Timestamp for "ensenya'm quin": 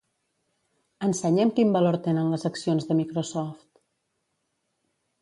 1.07-1.77